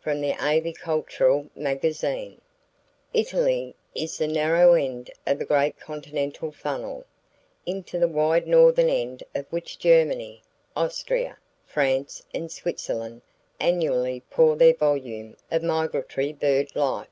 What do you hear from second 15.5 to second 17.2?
of migratory bird life.